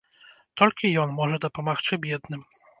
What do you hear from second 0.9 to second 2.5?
ён можа дапамагчы бедным.